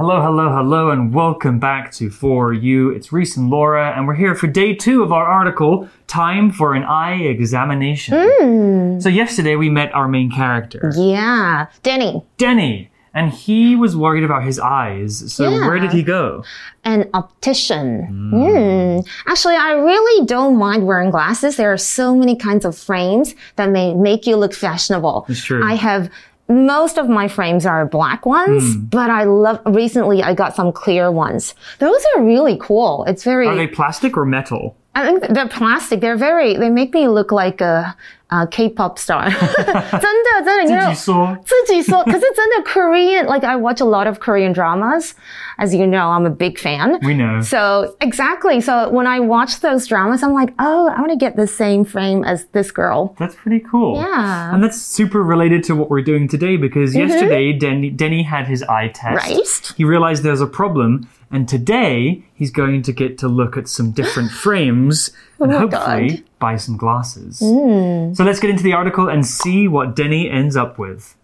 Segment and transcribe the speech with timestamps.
[0.00, 2.88] Hello, hello, hello, and welcome back to For You.
[2.88, 6.72] It's Reese and Laura, and we're here for day two of our article, Time for
[6.74, 8.98] an Eye Examination.
[9.02, 12.24] So, yesterday we met our main character, Yeah, Denny.
[12.38, 15.34] Denny, and he was worried about his eyes.
[15.34, 15.66] So, Yeah.
[15.66, 16.44] where did he go?
[16.82, 18.06] an optician.
[18.32, 19.00] Hmm.
[19.30, 21.56] Actually, I really don't mind wearing glasses.
[21.56, 25.26] There are so many kinds of frames that may make you look fashionable.
[25.28, 25.62] It's true.
[25.62, 26.08] I have
[26.50, 28.80] most of my frames are black ones, Hmm.
[28.86, 31.54] but I love recently I got some clear ones.
[31.78, 33.04] Those are really cool.
[33.06, 34.76] It's very Are they plastic or metal?
[34.94, 36.00] I think they're plastic.
[36.00, 37.94] They're very they make me look like a,
[38.29, 39.29] a K-pop star.
[39.29, 41.37] 真的真的 you know, 自己说。
[41.45, 45.13] 自己说，可是真的 Korean, like I watch a lot of Korean dramas.
[45.57, 46.99] As you know, I'm a big fan.
[47.01, 47.41] We know.
[47.41, 48.59] So exactly.
[48.59, 51.85] So when I watch those dramas, I'm like, oh, I want to get the same
[51.85, 53.15] frame as this girl.
[53.17, 53.95] That's pretty cool.
[53.95, 54.05] Yeah.
[54.05, 54.55] Mm-hmm.
[54.55, 58.63] And that's super related to what we're doing today because yesterday Denny, Denny had his
[58.63, 59.15] eye test.
[59.15, 59.73] Right.
[59.77, 63.92] He realized there's a problem, and today he's going to get to look at some
[63.92, 66.18] different frames and Oh my hopefully God.
[66.18, 66.24] Mm.
[66.38, 67.38] buy some glasses.
[67.38, 71.16] So let's get into the article and see what Denny ends up with.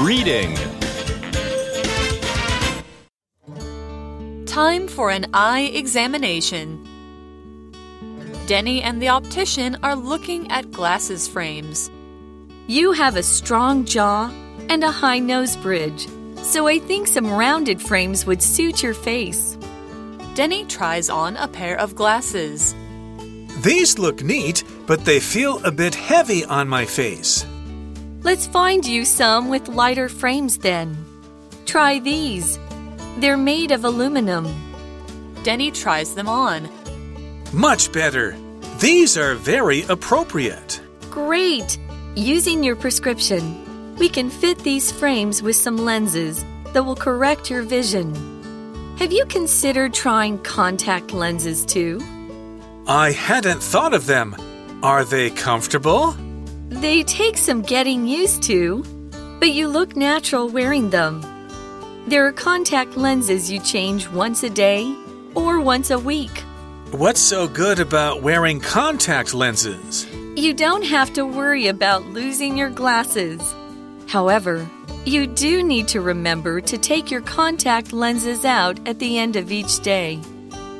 [0.00, 0.54] Reading.
[4.46, 6.84] Time for an eye examination.
[8.46, 11.90] Denny and the optician are looking at glasses frames.
[12.66, 14.30] You have a strong jaw
[14.68, 16.06] and a high nose bridge,
[16.42, 19.56] so I think some rounded frames would suit your face.
[20.34, 22.74] Denny tries on a pair of glasses.
[23.62, 27.44] These look neat, but they feel a bit heavy on my face.
[28.22, 30.96] Let's find you some with lighter frames then.
[31.66, 32.58] Try these.
[33.18, 34.46] They're made of aluminum.
[35.42, 36.68] Denny tries them on.
[37.52, 38.36] Much better.
[38.78, 40.80] These are very appropriate.
[41.10, 41.78] Great!
[42.14, 43.64] Using your prescription,
[43.98, 48.14] we can fit these frames with some lenses that will correct your vision.
[48.98, 52.00] Have you considered trying contact lenses too?
[52.86, 54.36] I hadn't thought of them.
[54.82, 56.16] Are they comfortable?
[56.68, 58.84] They take some getting used to,
[59.40, 61.22] but you look natural wearing them.
[62.06, 64.94] There are contact lenses you change once a day
[65.34, 66.42] or once a week.
[66.92, 70.06] What's so good about wearing contact lenses?
[70.36, 73.54] You don't have to worry about losing your glasses.
[74.08, 74.66] However,
[75.04, 79.52] you do need to remember to take your contact lenses out at the end of
[79.52, 80.18] each day.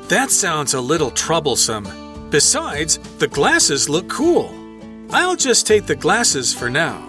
[0.08, 1.86] That sounds a little troublesome.
[2.30, 4.50] Besides, the glasses look cool.
[5.10, 7.04] I'll just take the glasses for now.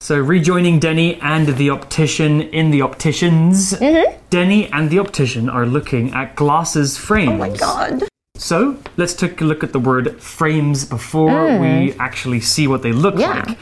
[0.00, 4.18] So, rejoining Denny and the optician in the opticians, Mm-hmm.
[4.28, 7.30] Denny and the optician are looking at glasses frames.
[7.32, 8.08] Oh my god.
[8.38, 12.92] So let's take a look at the word frames before we actually see what they
[12.92, 13.20] look Mm.
[13.20, 13.44] Yeah.
[13.48, 13.58] like.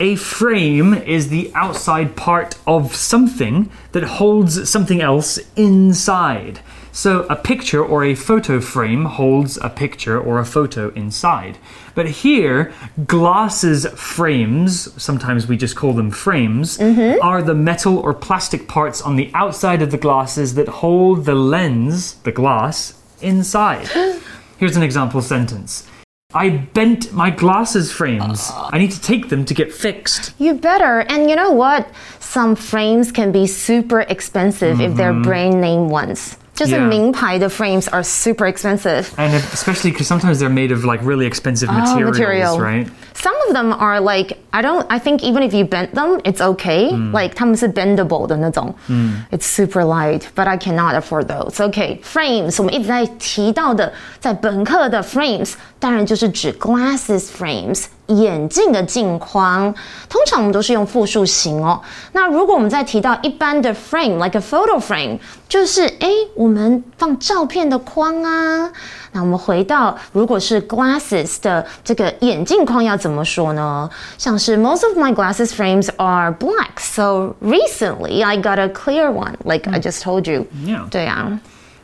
[0.00, 6.60] A frame is the outside part of something that holds something else inside.
[6.92, 11.58] So a picture or a photo frame holds a picture or a photo inside.
[11.96, 12.72] But here,
[13.06, 17.20] glasses frames, sometimes we just call them frames, Mm-hmm.
[17.22, 21.34] are the metal or plastic parts on the outside of the glasses that hold the
[21.34, 23.88] lens, the glass, inside.
[24.58, 25.86] Here's an example sentence.
[26.34, 28.50] I bent my glasses frames.
[28.54, 30.34] I need to take them to get fixed.
[30.38, 31.00] You better.
[31.00, 31.88] And you know what?
[32.20, 35.22] Some frames can be super expensive if they're mm-hmm.
[35.22, 36.81] brand name ones Just Mm-hmm.
[36.81, 36.85] Yeah.
[36.85, 39.05] a 名牌的 frames are super expensive.
[39.17, 42.59] And if, especially because sometimes they're made of like really expensive materials, Oh, material.
[42.59, 42.87] right?
[43.15, 44.85] Some of them are like I don't.
[44.87, 46.91] I think even if you bend them, it's okay.
[47.11, 48.73] Like 他们是 bendable 的那种。
[49.31, 51.55] It's super light, but I cannot afford those.
[51.59, 59.73] Okay, frames 我们一直在提到的，在本课的 frames 当然就是指 glasses frames 眼镜的镜框。
[60.09, 61.81] 通常我们都是用复数形哦。
[62.11, 65.17] 那如果我们再提到一般的 frame，like a photo frame，
[65.47, 68.71] 就是诶，我们放照片的框啊。
[69.15, 73.89] 那我们回到，如果是 glasses 的这个眼镜框要怎么说呢？
[74.17, 79.69] 像是 most of my glasses frames are black, so recently I got a clear one, like
[79.69, 80.47] I just told you.
[80.65, 80.89] Yeah.
[80.89, 81.39] 对啊，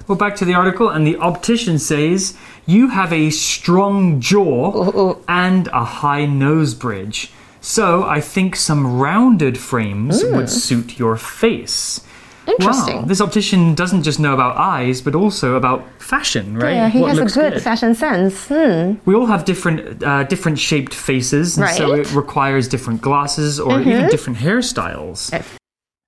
[0.07, 2.33] Well, back to the article, and the optician says,
[2.66, 7.30] You have a strong jaw and a high nose bridge.
[7.60, 12.00] So I think some rounded frames would suit your face.
[12.46, 12.96] Interesting.
[12.96, 16.74] Wow, this optician doesn't just know about eyes, but also about fashion, right?
[16.74, 18.48] Yeah, he What has a looks good, fashion sense.
[18.48, 18.94] Hmm.
[19.06, 23.80] We all have different, uh, different shaped faces, and so it requires different glasses or
[23.80, 25.32] even different hairstyles.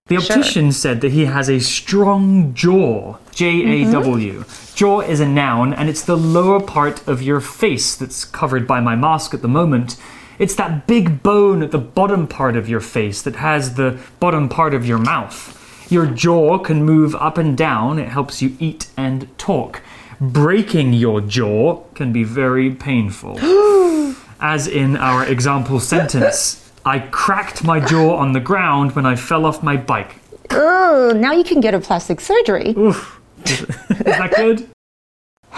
[0.08, 0.36] The Sure.
[0.36, 3.16] optician said that he has a strong jaw.
[3.32, 4.40] J A W.
[4.40, 4.76] Mm-hmm.
[4.76, 8.78] Jaw is a noun, and it's the lower part of your face that's covered by
[8.80, 9.96] my mask at the moment.
[10.38, 14.48] It's that big bone at the bottom part of your face that has the bottom
[14.48, 15.52] part of your mouth.
[15.90, 19.82] Your jaw can move up and down, it helps you eat and talk.
[20.20, 23.38] Breaking your jaw can be very painful.
[24.40, 29.44] As in our example sentence I cracked my jaw on the ground when I fell
[29.44, 30.20] off my bike.
[30.50, 32.74] Oh, now you can get a plastic surgery.
[32.78, 33.20] Oof.
[33.44, 33.66] Is
[34.04, 34.68] that good?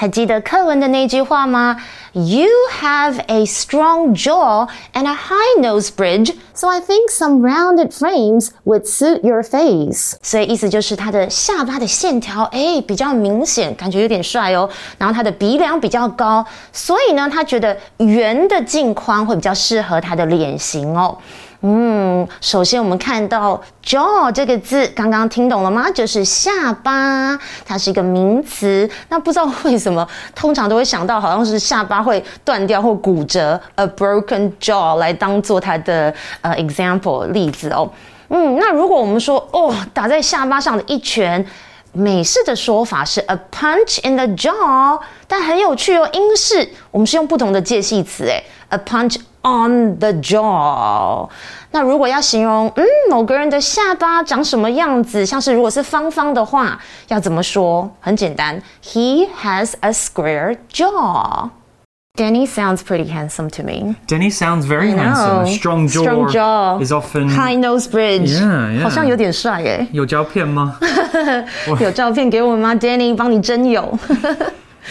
[0.01, 1.77] 还记得课文的那句话吗
[2.13, 2.47] ？You
[2.81, 8.51] have a strong jaw and a high nose bridge, so I think some rounded frames
[8.65, 10.15] would suit your face.
[10.23, 14.71] 所以意思就是他的下巴的线条哎比较明显，感觉有点帅哦。
[14.99, 21.19] 然后他的鼻梁比较高，所以呢，他觉得圆的镜框会比较适合他的脸型哦。
[21.61, 25.91] 嗯，首先我们看到 jaw 这个字，刚刚听懂了吗？
[25.91, 28.89] 就是下巴，它是一个名词。
[29.09, 37.91] 那不知道为什么，通常都会想到好像是下巴会断掉或骨折，a broken jaw 来当做它的呃 example 例子哦。
[38.29, 41.45] 嗯，那如果我们说哦，打在下巴上的一拳。
[41.91, 46.09] 美式的说法是 a punch in the jaw，但很有趣哦。
[46.13, 51.29] 英式我们是用不同的介系词，诶 a punch on the jaw。
[51.71, 57.91] 那如果要形容嗯某个人的下巴长什么样子，像是如果是方方的话，要怎么说？
[58.01, 61.51] 很简单，He has a square jaw。
[62.17, 63.95] Danny sounds pretty handsome to me.
[64.09, 65.47] Danny sounds very handsome.
[65.47, 66.81] Strong jaw, Strong jaw.
[66.83, 67.29] is often.
[67.29, 68.31] High nose bridge.
[68.31, 68.83] Yeah, yeah.
[68.83, 69.87] 好像有点帅诶。
[69.93, 70.77] 有照片吗？
[71.79, 73.97] 有照片给我们吗？Danny 帮你真有。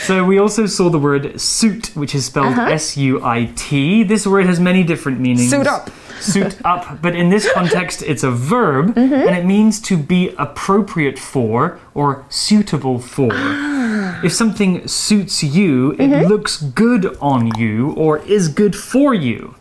[0.06, 4.04] So we also saw the word suit, which is spelled S-U-I-T.
[4.04, 5.52] This word has many different meanings.
[5.52, 5.64] Uh-huh.
[5.64, 5.90] Suit up.
[6.22, 9.14] Suit up, but in this context, it's a verb, Mm-hmm.
[9.28, 13.30] and it means to be appropriate for or suitable for.
[13.34, 14.20] Ah.
[14.24, 16.28] If something suits you, it Mm-hmm.
[16.28, 19.56] looks good on you or is good for you.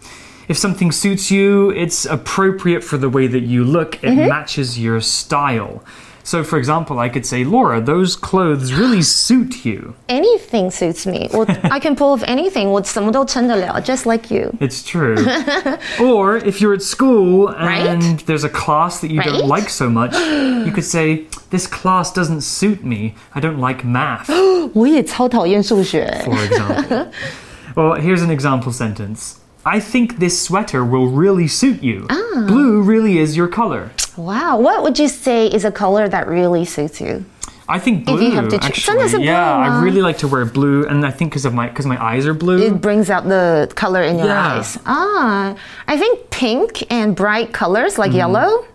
[0.48, 3.96] If something suits you, it's appropriate for the way that you look.
[3.96, 4.28] It Mm-hmm.
[4.28, 5.82] matches your style.
[6.25, 9.95] So, for example, I could say, Laura, those clothes really suit you.
[10.07, 11.27] Anything suits me.
[11.33, 12.67] 我 I can pull off anything.
[12.69, 14.51] 我什么都撑得了，just like you.
[14.59, 15.15] It's true.
[15.99, 18.25] or if you're at school and Right?
[18.27, 19.29] there's a class that you Right?
[19.31, 20.13] don't like so much,
[20.65, 23.15] you could say, This class doesn't suit me.
[23.35, 24.29] I don't like math,
[24.73, 26.05] 我也超讨厌数学。
[26.23, 27.07] for example.
[27.75, 29.37] well, here's an example sentence.
[29.63, 32.05] I think this sweater will really suit you.
[32.09, 32.45] Ah.
[32.47, 33.89] Blue really is your color.
[34.17, 37.23] Wow, what would you say is a color that really suits you?
[37.67, 38.17] I think blue.
[38.17, 39.27] If you have to choose- 真的是 actually.
[39.27, 39.81] blue yeah, I 吗？
[39.83, 42.33] really like to wear blue, and I think because of my because my eyes are
[42.33, 42.59] blue.
[42.59, 44.59] It brings out the color in your Yeah.
[44.59, 44.77] eyes.
[44.85, 45.55] Ah,
[45.85, 48.65] I think pink and bright colors like yellow.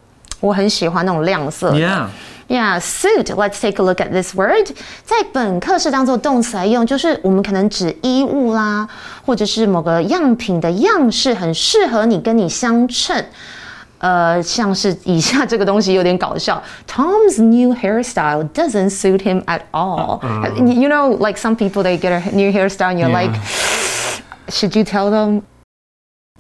[0.41, 1.77] 我很喜欢那种亮色的。
[1.79, 2.07] yeah.
[2.49, 3.25] Yeah, suit.
[3.35, 4.69] Let's take a look at this word.
[5.05, 8.89] 在本课是当做动词来用，就是我们可能指衣物啦，
[9.27, 13.23] 或者是某个样品的样式很适合你，跟你相称。
[14.01, 16.63] 呃，像是以下这个东西有点搞笑。
[16.87, 20.21] Tom's new hairstyle doesn't suit him at all.
[20.57, 23.29] You know, like some people they get a new hairstyle and you're Yeah.
[23.29, 23.35] like,
[24.49, 25.43] should you tell them?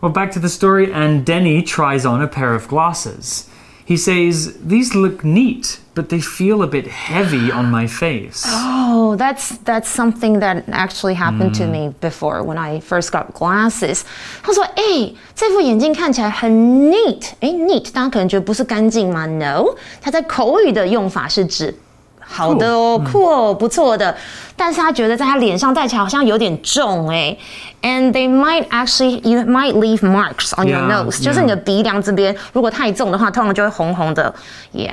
[0.03, 3.47] Well, back to the story, and Denny tries on a pair of glasses.
[3.91, 8.45] He says, These look neat, but they feel a bit heavy on my face.
[8.45, 14.03] Oh, that's that's something that actually happened to me before when I first got glasses.
[14.43, 17.29] 他说：“哎、这副眼镜看起来很 neat。
[17.39, 19.25] 哎，neat，大家可能觉得不是干净吗？
[19.27, 21.73] No，它在口语的用法是指
[22.31, 24.17] 好的哦，酷哦，不错的。
[24.57, 27.37] 但是他觉得在他脸上戴起来好像有点重哎。
[27.83, 31.65] And they might actually, you might leave marks on your Yeah, nose，、就是你的 yeah.
[31.65, 34.35] 鼻梁这边，如果太重的话，通常就会红红的。
[34.73, 34.93] Yeah。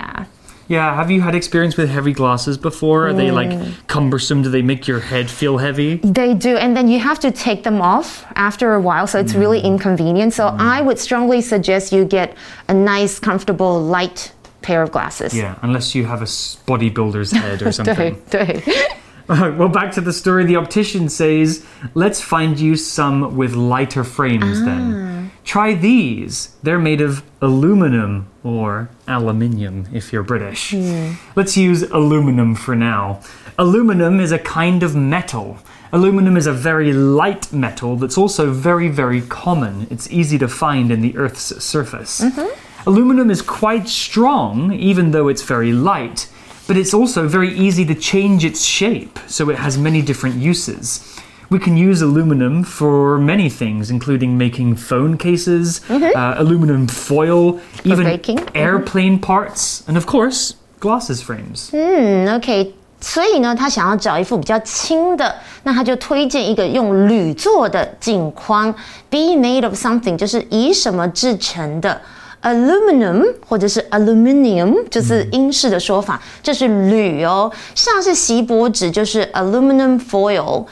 [0.70, 3.08] Yeah, have you had experience with heavy glasses before?
[3.08, 3.52] Are they like
[3.88, 4.42] cumbersome?
[4.44, 6.00] Do they make your head feel heavy?
[6.00, 9.36] They do, and then you have to take them off after a while, so it's
[9.36, 10.34] really inconvenient.
[10.34, 12.36] So I would strongly suggest you get
[12.70, 14.32] a nice, comfortable, light
[14.69, 15.33] pair of glasses.
[15.35, 16.31] Yeah, unless you have a
[16.71, 18.15] bodybuilder's head or something.
[18.31, 18.89] 对对
[19.59, 20.45] well, back to the story.
[20.45, 24.85] The optician says, let's find you some with lighter frames then.
[24.95, 25.31] Ah.
[25.45, 26.57] Try these.
[26.63, 30.73] They're made of aluminum or aluminium if you're British.
[30.73, 31.13] Hmm.
[31.37, 33.21] Let's use aluminum for now.
[33.59, 35.59] Aluminum is a kind of metal.
[35.93, 39.87] Aluminum is a very light metal that's also very, very common.
[39.91, 42.21] It's easy to find in the Earth's surface.
[42.21, 42.68] Mm-hmm.
[42.86, 46.28] Aluminum is quite strong, even though it's very light
[46.66, 51.02] but it's also very easy to change its shape, so it has many different uses.
[51.50, 58.06] We can use aluminum for many things, including making phone cases, uh, aluminum foil, even
[58.06, 58.38] baking.
[58.38, 58.56] Mhm.
[58.56, 61.70] airplane parts, and of course, glasses frames.
[61.72, 68.74] Hmm, OK， 所以呢，他想要找一副比较轻的，那他就推荐一个用铝做的镜框，
[69.10, 72.02] be made of something，就是以什么制成的
[72.42, 80.66] ，aluminum 或者是 aluminium，就是英式的说法，这是铝哦，像是锡箔纸就是 aluminum foil。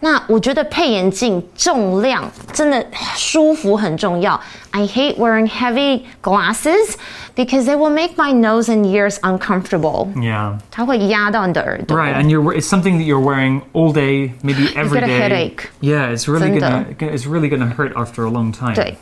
[0.00, 2.22] 那我觉得配眼镜重量
[2.52, 2.86] 真的
[3.16, 4.40] 舒服很重要。
[4.70, 6.94] I hate wearing heavy glasses
[7.34, 10.06] because they will make my nose and ears uncomfortable.
[10.14, 10.58] Yeah.
[10.70, 11.98] 它会压到你的耳朵。
[11.98, 15.18] Right, and you're it's something that you're wearing all day, maybe every get a day.
[15.18, 15.62] headache.
[15.80, 16.84] Yeah, it's really 真的。
[16.96, 18.74] gonna it's really gonna hurt after a long time.
[18.76, 18.96] 对，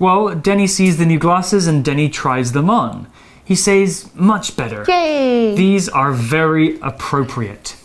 [0.00, 3.06] Well, Denny sees the new glasses and Denny tries them on.
[3.44, 4.84] He says, much better.
[4.88, 7.76] 耶 These are very appropriate.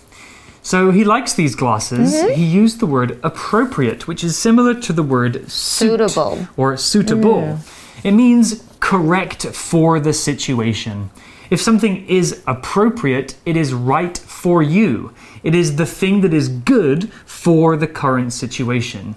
[0.61, 2.13] So he likes these glasses.
[2.13, 2.39] Mm-hmm.
[2.39, 6.47] He used the word appropriate, which is similar to the word suit Suitable.
[6.55, 7.59] or suitable.
[8.03, 11.09] It means correct for the situation.
[11.49, 15.11] If something is appropriate, it is right for you.
[15.43, 19.15] It is the thing that is good for the current situation.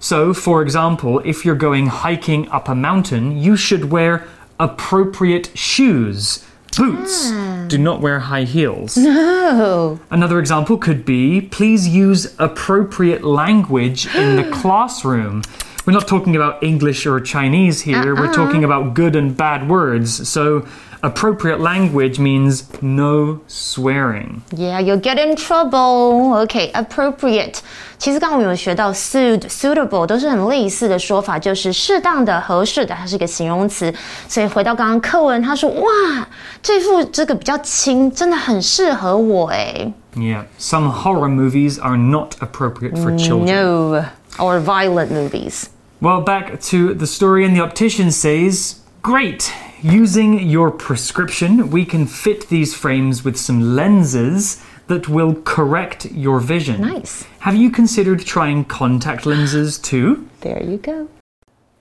[0.00, 4.26] So, for example, if you're going hiking up a mountain, you should wear
[4.60, 6.44] appropriate shoes,
[6.76, 7.30] boots.
[7.32, 7.66] Ah.
[7.68, 8.96] Do not wear high heels.
[8.98, 15.42] Oh, Another example could be please use appropriate language in the classroom.
[15.86, 18.34] We're not talking about English or Chinese here, we're uh-uh.
[18.34, 20.28] talking about good and bad words.
[20.28, 20.66] So,
[21.01, 24.41] appropriate language means no swearing.
[24.55, 26.33] yeah, you'll get in trouble.
[26.45, 27.59] Okay, appropriate.
[27.97, 33.93] 其实刚刚我们有学到 suit、suitable 都是很类似的说法，就是适当的、合适的，它是一个形容词。
[34.27, 36.27] 所以回到刚刚课文，他说：“哇，
[36.61, 39.93] 这副这个比较轻，真的很适合我哎。
[40.15, 43.45] Yeah, some horror movies are not appropriate for children.
[43.45, 44.05] No,
[44.37, 45.65] or violent movies.
[46.01, 49.51] Well, back to the story, and the optician says, Great!
[49.82, 56.40] Using your prescription, we can fit these frames with some lenses that will correct your
[56.40, 56.80] vision.
[56.80, 57.22] Nice.
[57.40, 60.28] Have you considered trying contact lenses too?
[60.40, 61.08] There you go.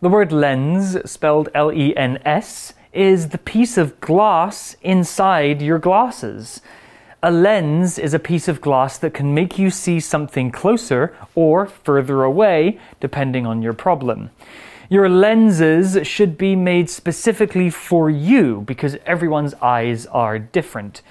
[0.02, 5.80] The word lens, spelled L E N S, is the piece of glass inside your
[5.80, 6.62] glasses.
[7.24, 11.66] A lens is a piece of glass that can make you see something closer or
[11.66, 14.30] further away, depending on your problem.
[14.90, 21.02] Your lenses should be made specifically for you because everyone's eyes are different.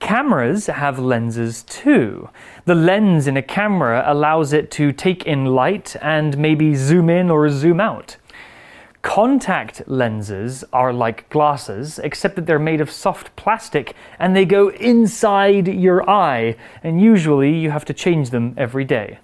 [0.00, 2.28] Cameras have lenses too.
[2.64, 7.30] The lens in a camera allows it to take in light and maybe zoom in
[7.30, 8.16] or zoom out.
[9.02, 14.70] Contact lenses are like glasses, except that they're made of soft plastic and they go
[14.70, 19.20] inside your eye, and usually you have to change them every day.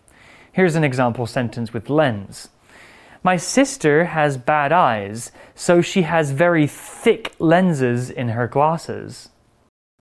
[0.53, 2.49] Here's an example sentence with lens.
[3.28, 9.28] My sister has bad eyes, so she has very thick lenses in her glasses.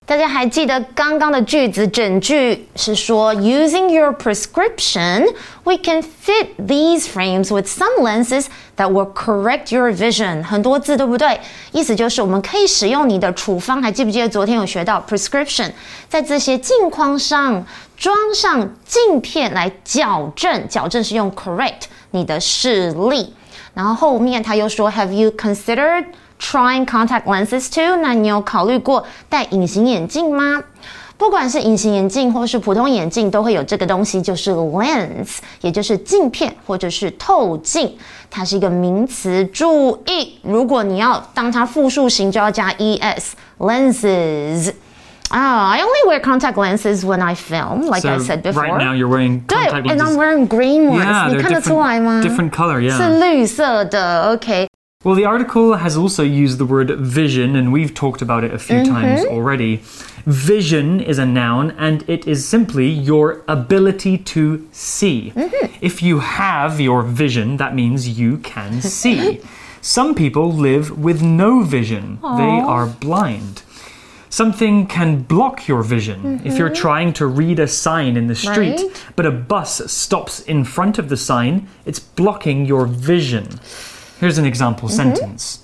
[0.05, 5.33] 大家还记得刚刚的句子，整句是说，Using your prescription,
[5.63, 8.47] we can fit these frames with some lenses
[8.77, 10.43] that will correct your vision。
[10.43, 11.39] 很多字对不对？
[11.71, 13.81] 意思就是我们可以使用你的处方。
[13.81, 15.71] 还记不记得昨天有学到 prescription，
[16.09, 17.65] 在这些镜框上
[17.97, 21.83] 装上镜片来矫正，矫正是用 correct
[22.18, 23.34] 你的视力。
[23.74, 26.06] 然后后面他又说，Have you considered
[26.42, 27.98] trying contact lenses too？
[27.98, 30.64] 那你有考虑过戴隐形眼镜吗？
[31.18, 37.98] 不管是隐形眼镜或是普通眼镜，都会有这个东西，就是 lens，也就是镜片或者是透镜，
[38.30, 39.44] 它是一个名词。
[39.46, 44.74] 注意，如果你要当它复数型，就要加 es，lenses。
[45.31, 48.65] 啊、i only wear contact lenses when I film, like I So said before.
[48.65, 50.03] right now you're wearing 对 contact ，and lenses.
[50.03, 51.05] I'm wearing green ones.
[51.05, 53.19] Yeah, 你 they're 看得出来吗 different, different color, 是 yeah.
[53.19, 54.69] 绿色的，OK。
[55.05, 58.59] Well, the article has also used the word vision, and we've talked about it a
[58.59, 59.81] few times already.
[60.27, 65.33] Vision is a noun, and it is simply your ability to see.
[65.81, 69.41] If you have your vision, that means you can see.
[69.81, 73.63] Some people live with no vision, they are blind.
[74.31, 76.41] Something can block your vision.
[76.43, 79.15] If you're trying to read a sign in the street, Right.
[79.15, 83.45] but a bus stops in front of the sign, it's blocking your vision.
[84.21, 85.59] Here's an example sentence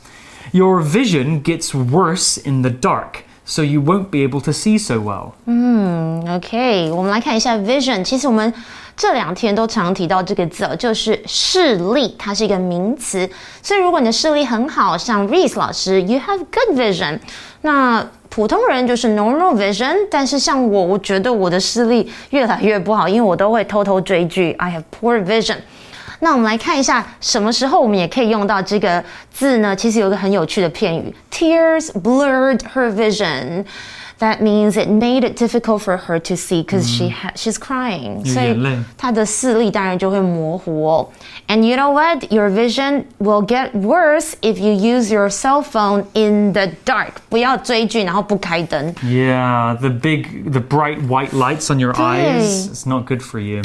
[0.53, 5.01] Your vision gets worse in the dark, so you won't be able to see so
[5.01, 5.33] well.
[6.37, 8.03] OK，我们来看一下 vision。
[8.05, 8.53] 其实我们
[8.97, 13.29] 这两天都常提到这个字哦，就是视力，它是一个名词。
[13.63, 17.19] 所以如果你的视力很好，像 Reese 老师，you have good vision。
[17.63, 25.58] 那 普通人就是 normal vision，但是像我，我觉得我的视力越来越不好，因为我都会偷偷追剧，I have poor vision。
[26.20, 29.76] 那我们来看一下，什么时候我们也可以用到这个字呢？
[29.76, 33.66] 其实有一个很有趣的片语，Tears blurred her vision。
[34.19, 38.19] that means it made it difficult for her to see because she ha she's crying.
[38.25, 38.79] 有所以眼泪。
[38.97, 41.09] 她的视力当然就会模糊哦。
[41.49, 42.31] And you know what?
[42.33, 47.13] Your vision will get worse if you use your cell phone in the dark.
[47.29, 48.95] 不要追剧，然后不开灯。
[49.05, 52.69] Yeah, the big, the bright white lights on your eyes.
[52.69, 53.63] It's not good for you.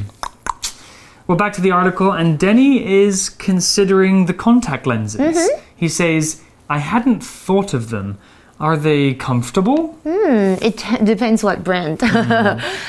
[1.26, 5.50] Well, back to the article, and Denny is considering the contact lenses.
[5.74, 8.18] He says, I hadn't thought of them.
[8.60, 9.96] Are they comfortable?
[10.06, 11.98] It depends what brand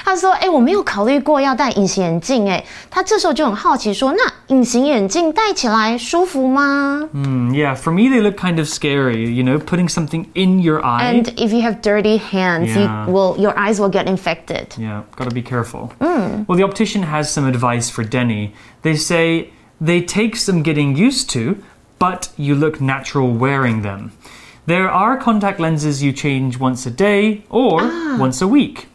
[0.05, 9.25] 。他说：“哎、我没有考虑过要戴隐形眼镜。”哎，他这时候就很好奇说：“那隐形眼镜戴起来舒服吗 Mm, yeah, for me, they look kind of scary.
[9.33, 11.11] You know, putting something in your eye.
[11.13, 13.07] ？And if you have dirty hands, Yeah.
[13.09, 14.67] you will your eyes will get infected.
[14.77, 15.91] Yeah, gotta be careful.
[15.99, 18.53] Well, the optician has some advice for Denny.
[18.83, 19.49] They say
[19.81, 21.57] they take some getting used to,
[21.99, 24.13] but you look natural wearing them.
[24.70, 28.18] There are contact lenses you change once a day or ah.
[28.20, 28.88] once a week.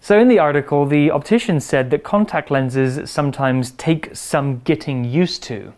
[0.00, 5.44] So, in the article, the optician said that contact lenses sometimes take some getting used
[5.44, 5.72] to.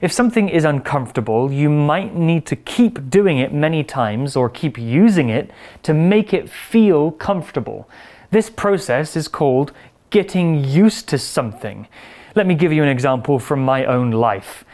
[0.00, 4.78] If something is uncomfortable, you might need to keep doing it many times or keep
[4.78, 5.50] using it
[5.82, 7.90] to make it feel comfortable.
[8.30, 9.72] This process is called
[10.10, 11.88] getting used to something.
[12.36, 14.64] Let me give you an example from my own life.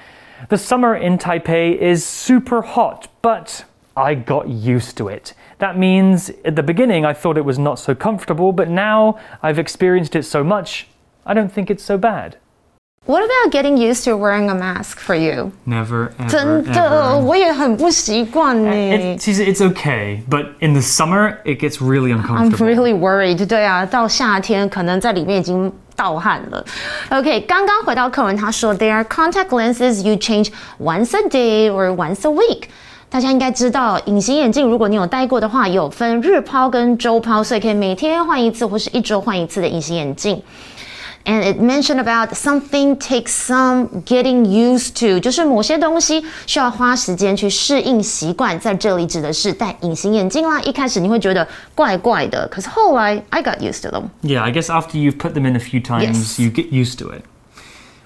[0.48, 3.64] The summer in Taipei is super hot, but
[3.96, 5.34] I got used to it.
[5.58, 9.58] That means at the beginning I thought it was not so comfortable, but now I've
[9.58, 10.88] experienced it so much,
[11.24, 12.38] I don't think it's so bad.
[13.05, 15.53] What about getting used to wearing a mask for you?
[15.65, 17.17] Never, ever, 真的， ever.
[17.19, 18.69] 我也很不习惯呢。
[18.69, 22.67] It, it's, it's okay, but in the summer it gets really I'm uncomfortable.
[22.67, 23.45] really worried.
[23.47, 26.65] 对啊，到夏天可能在里面已经盗汗了。
[27.09, 32.63] OK，刚刚回到课文，他说 There are contact lenses you change once a day or once a week。
[33.09, 40.43] 大家应该知道，隐形眼镜如果你有戴过的话，有分日抛跟周抛，所以可以每天换一次或是一周换一次的隐形眼镜。
[41.25, 48.59] And it mentioned about something takes some getting used to，就是某些东西需要花时间去适应习惯。
[48.59, 50.61] 在这里指的是戴隐形眼镜啦。
[50.61, 54.05] 一开始你会觉得怪怪的，可是后来 I got used to them。
[54.23, 56.41] Yeah, I guess after you've put them in a few times, Yes.
[56.41, 57.21] you get used to it.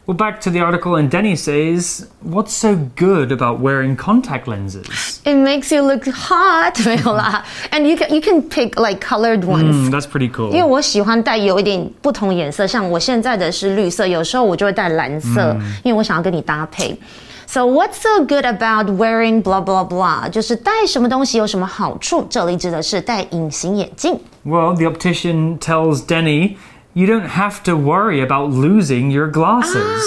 [0.08, 5.22] Well, back to the article, and Denny says, What's so good about wearing contact lenses?
[5.24, 7.44] It makes you look hot， 没有啦。
[7.72, 10.50] And you can you can pick like colored ones、 Mm, that's pretty cool.
[10.50, 16.98] 因为我喜欢戴有一点不同颜色，像我现在的是绿色，有时候我就会戴蓝色，因为我想要跟你搭配。
[17.46, 20.28] So what's so good about wearing blah blah blah？
[20.30, 22.26] 就是戴什么东西有什么好处？
[22.28, 24.20] 这里指的是戴隐形眼镜。
[24.44, 26.56] Well, the optician tells Denny,
[26.96, 30.04] You don't have to worry about losing your glasses.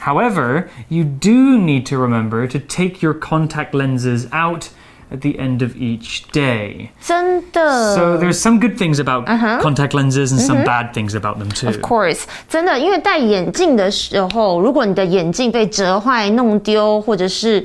[0.00, 4.70] However, you do need to remember to take your contact lenses out
[5.12, 6.88] at the end of each day.
[7.00, 9.26] 真的 So there's some good things about
[9.60, 11.68] contact lenses and some bad things about them too.
[11.68, 17.64] Of course，真的，因为戴眼镜的时候，如果你的眼镜被折坏、弄丢，或者是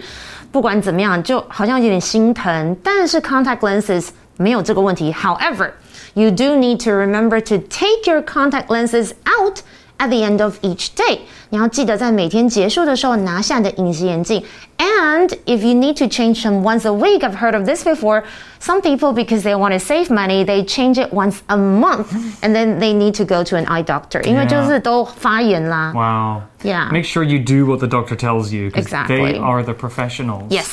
[0.51, 2.75] 不管怎么样，就好像有点心疼。
[2.83, 5.13] 但是 contact lenses 没有这个问题。
[5.13, 5.71] However,
[6.15, 9.61] you do need to remember to take your contact lenses out
[9.97, 11.19] at the end of each day.
[11.49, 14.43] 你要记得在每天结束的时候拿下你的隐形眼镜。
[14.77, 18.23] And if you need to change them once a week, I've heard of this before.
[18.59, 22.07] Some people, because they want to save money, they change it once a month,
[22.41, 24.21] and then they need to go to an eye doctor.
[24.23, 25.91] 因为就是都发炎啦。
[25.93, 26.41] Wow.
[26.63, 26.91] Yeah.
[26.91, 29.33] Make sure you do what the doctor tells you because Exactly.
[29.33, 30.45] they are the professionals.
[30.49, 30.65] Yes.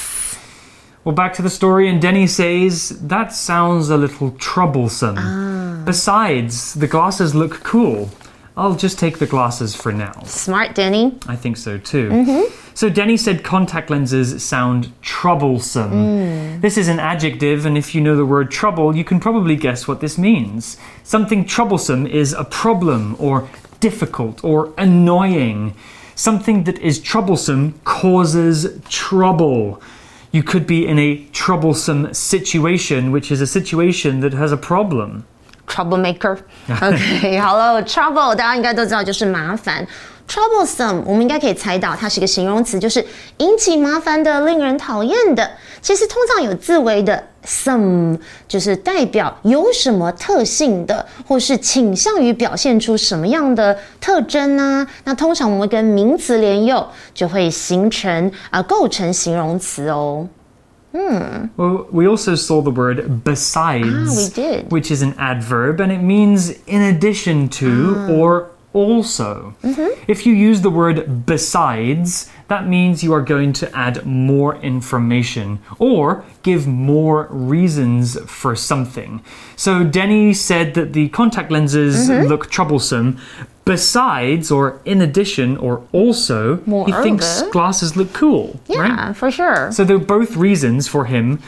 [1.03, 5.17] Well, back to the story, and Denny says, That sounds a little troublesome.
[5.17, 5.83] Ah.
[5.85, 8.09] Besides, the glasses look cool.
[8.55, 10.13] I'll just take the glasses for now.
[10.25, 11.17] Smart, Denny.
[11.27, 12.09] I think so too.
[12.09, 12.55] Mm-hmm.
[12.75, 15.91] So Denny said contact lenses sound troublesome.
[15.91, 16.61] Hmm.
[16.61, 19.87] This is an adjective, and if you know the word trouble, you can probably guess
[19.87, 20.77] what this means.
[21.03, 25.75] Something troublesome is a problem, or difficult, or annoying.
[26.15, 29.81] Something that is troublesome causes trouble
[30.32, 35.22] You could be in a troublesome situation, which is a situation that has a problem.
[35.66, 39.86] troublemaker。OK， 好了，trouble 大家应该都知道就是麻烦。
[40.28, 43.04] troublesome 我们应该可以猜到，它是一个形容词，就是
[43.38, 45.50] 引起麻烦的、令人讨厌的。
[45.80, 60.28] 其实通常有字尾的 some，就是代表有什么特性的，或是倾向于表现出什么样的特征呢、那通常我们会跟名词连用，就会形成啊、呃构成形容词哦。
[61.56, 64.68] Well, we also saw the word besides, Ah, we did.
[64.68, 68.10] which is an adverb, and it means in addition to Ah.
[68.10, 69.55] or also.
[70.07, 75.59] If you use the word besides, that means you are going to add more information
[75.79, 79.23] or give more reasons for something.
[79.55, 83.17] So Denny said that the contact lenses look troublesome.
[83.65, 88.59] Besides, or in addition, or also, he thinks glasses look cool.
[88.67, 88.89] right?
[88.89, 89.71] Yeah, for sure.
[89.71, 91.39] So they're both reasons for him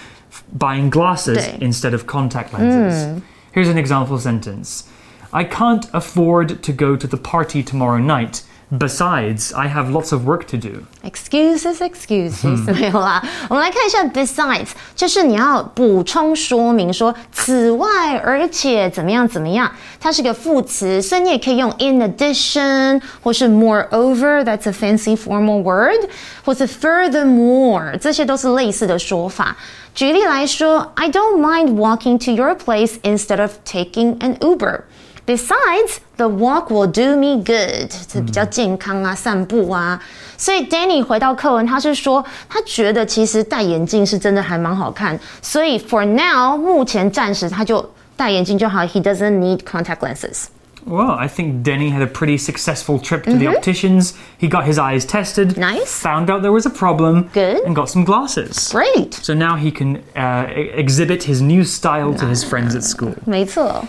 [0.53, 3.21] buying glasses instead of contact lenses.
[3.51, 4.87] Here's an example sentence
[5.34, 8.42] I can't afford to go to the party tomorrow night.
[8.72, 10.84] Besides, I have lots of work to do.
[11.02, 13.20] Excuses, excuses，、没有啦。
[13.48, 26.08] 我们来看一下，besides，就是你要补充说明说，此外，而且怎么样怎么样，它是个副词，所以你也可以用 in addition，或是 moreover，that's a fancy formal word，
[26.44, 29.56] 或是 furthermore，这些都是类似的说法。
[29.92, 34.82] 举例来说，I don't mind walking to your place instead of taking an Uber。
[35.26, 40.00] Besides, the walk will do me good，这比较健康啊，散步啊。
[40.36, 50.46] 所以 Danny 回到课文，他是说他觉得其实戴眼镜是真的还蛮好看，所以 for now 目前暂时他就戴眼镜就好，he doesn't need contact lenses。
[50.86, 54.14] Well, I think Denny had a pretty successful trip to the opticians.
[54.40, 56.00] He got his eyes tested, Nice.
[56.02, 57.60] found out there was a problem, Good.
[57.66, 58.72] and got some glasses.
[58.72, 62.82] Great， So now he can uh, e- exhibit his new style to his friends at
[62.82, 63.12] school.
[63.26, 63.84] 没错。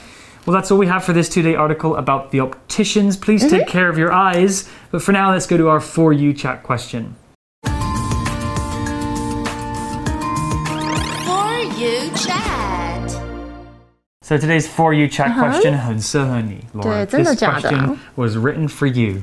[0.46, 3.16] Well, that's all we have for this two day article about the opticians.
[3.16, 4.68] Please take care of your eyes.
[4.92, 7.16] But for now, let's go to our For You chat question.
[11.26, 13.12] For you chat.
[14.24, 17.06] So today's For You chat question 很适合你, Laura.
[17.06, 17.70] 对，真的 This 假的？
[17.70, 19.22] question was written for you.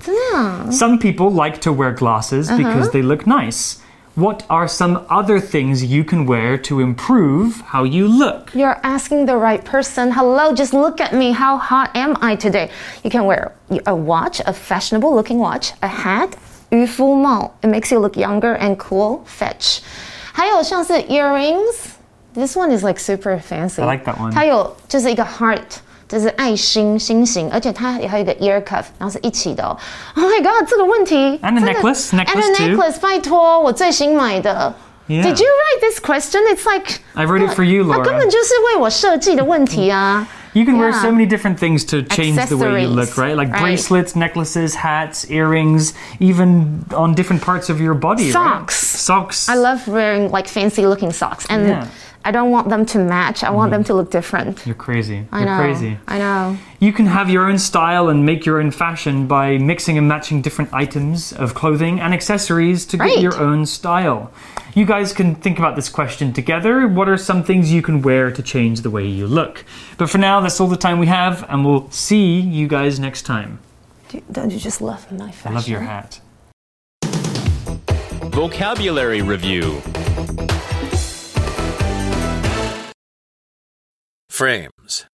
[0.71, 3.79] Some people like to wear glasses because they look nice.
[4.15, 8.53] What are some other things you can wear to improve how you look?
[8.53, 10.11] You're asking the right person.
[10.11, 11.31] Hello, just look at me.
[11.31, 12.69] How hot am I today?
[13.05, 13.53] You can wear
[13.87, 16.37] a watch, a fashionable looking watch, a hat,
[16.71, 17.53] 渔夫帽.
[17.63, 19.25] It makes you look younger and cool.
[19.25, 19.83] Fetch.
[20.33, 21.93] 还有像是 earrings.
[22.35, 23.81] This one is like super fancy.
[23.83, 24.33] I like that one.
[24.33, 25.79] 它有就是一个 heart.
[26.13, 29.77] 就是爱心心形，而且它也还有一个 ear cuff，然后是一起的哦。
[30.17, 32.77] Oh my god，这个问题 And a 真的 necklace, and necklace a too.
[32.77, 34.75] necklace，拜托，我最新买的。
[35.07, 35.23] Yeah.
[35.23, 36.43] Did you write this question?
[36.53, 38.05] It's like I wrote it for you, 它 Laura.
[38.05, 40.27] 根本就是为我设计的问题啊。
[40.55, 41.03] You can wear Yeah.
[41.03, 43.35] so many different things to change the way you Accessories, look, right?
[43.37, 43.61] Like right.
[43.61, 48.25] bracelets, necklaces, hats, earrings, even on different parts of your body.
[48.25, 48.33] right?
[48.33, 48.77] Socks.
[48.77, 49.49] Socks.
[49.49, 51.87] I love wearing like fancy looking socks, and Yeah.
[52.26, 53.44] I don't want them to match.
[53.44, 53.74] I want mm-hmm.
[53.74, 54.66] them to look different.
[54.66, 55.26] You're crazy.
[55.32, 55.58] I You're know.
[55.58, 55.98] crazy.
[56.08, 56.58] I know.
[56.80, 60.42] You can have your own style and make your own fashion by mixing and matching
[60.42, 63.16] different items of clothing and accessories to Right.
[63.16, 64.32] get your own style.
[64.74, 66.88] You guys can think about this question together.
[66.88, 69.66] What are some things you can wear to change the way you look?
[69.98, 73.24] But for now, that's all the time we have, and we'll see you guys next
[73.24, 73.60] time.
[74.32, 75.52] Don't you just love my fashion?
[75.52, 76.20] I love your hat.
[78.32, 79.82] Vocabulary Review
[84.34, 85.06] Frames.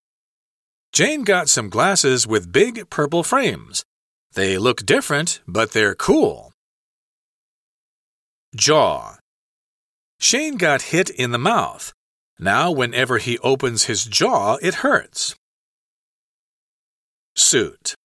[0.93, 3.83] Jane got some glasses with big purple frames.
[4.31, 6.53] They look different, but they're cool.
[8.55, 9.17] Jaw.
[10.21, 11.91] Shane got hit in the mouth.
[12.39, 15.35] Now, whenever he opens his jaw, it hurts.
[17.35, 17.95] Suit.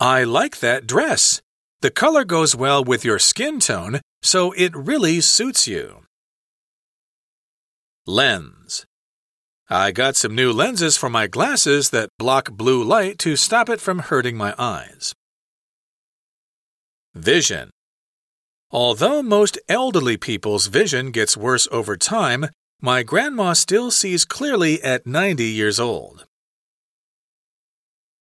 [0.00, 1.40] I like that dress.
[1.82, 6.02] The color goes well with your skin tone, so it really suits you.
[8.08, 8.86] Lens.
[9.69, 13.79] I got some new lenses for my glasses that block blue light to stop it
[13.79, 15.13] from hurting my eyes.
[17.13, 17.69] Vision.
[18.69, 22.47] Although most elderly people's vision gets worse over time,
[22.81, 26.25] my grandma still sees clearly at 90 years old.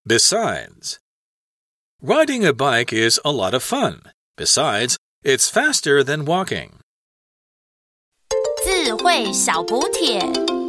[0.07, 0.99] Besides,
[2.01, 4.03] riding a bike is a lot of fun.
[4.37, 6.79] Besides, it's faster than walking.
[8.65, 10.64] 智慧小补帖。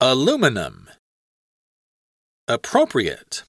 [0.00, 0.88] Aluminum.
[2.46, 3.42] Appropriate.